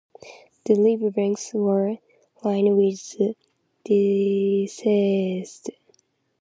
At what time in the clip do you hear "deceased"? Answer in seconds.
3.85-5.69